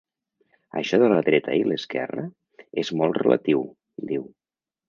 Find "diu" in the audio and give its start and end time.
3.67-4.27